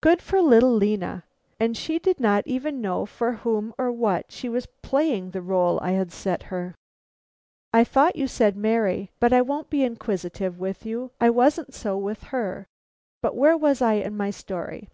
Good 0.00 0.22
for 0.22 0.40
little 0.40 0.72
Lena! 0.74 1.24
And 1.60 1.76
she 1.76 1.98
did 1.98 2.18
not 2.18 2.46
even 2.46 2.80
know 2.80 3.04
for 3.04 3.32
whom 3.32 3.74
or 3.76 3.92
what 3.92 4.32
she 4.32 4.48
was 4.48 4.64
playing 4.82 5.32
the 5.32 5.40
rôle 5.40 5.78
I 5.82 5.90
had 5.90 6.10
set 6.10 6.44
her. 6.44 6.74
"I 7.70 7.84
thought 7.84 8.16
you 8.16 8.26
said 8.26 8.56
Mary. 8.56 9.10
But 9.20 9.34
I 9.34 9.42
won't 9.42 9.68
be 9.68 9.84
inquisitive 9.84 10.58
with 10.58 10.86
you. 10.86 11.10
I 11.20 11.28
wasn't 11.28 11.74
so 11.74 11.98
with 11.98 12.22
her. 12.32 12.66
But 13.20 13.36
where 13.36 13.58
was 13.58 13.82
I 13.82 13.96
in 14.00 14.16
my 14.16 14.30
story? 14.30 14.88